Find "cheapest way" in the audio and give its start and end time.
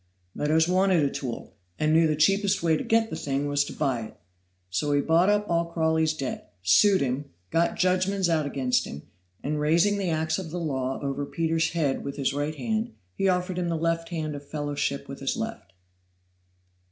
2.15-2.75